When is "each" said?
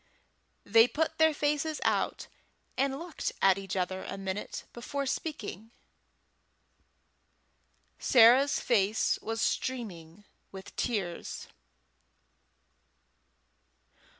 3.59-3.75